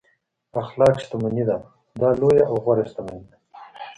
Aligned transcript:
اخلاق 0.61 0.95
شتمني 1.03 1.43
ده 1.49 1.57
دا 2.01 2.09
لویه 2.19 2.43
او 2.49 2.55
غوره 2.63 2.83
شتمني 2.89 3.21
ده. 3.29 3.37